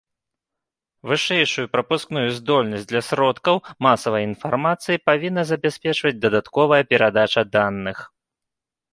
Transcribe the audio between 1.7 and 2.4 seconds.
прапускную